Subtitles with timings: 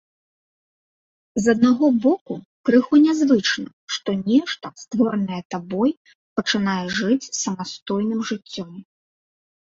[1.41, 2.33] З аднаго боку,
[2.69, 3.67] крыху нязвычна,
[3.97, 5.93] што нешта, створанае табой,
[6.39, 8.71] пачынае жыць самастойным жыццём.